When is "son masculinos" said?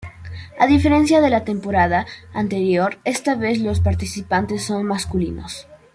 4.63-5.67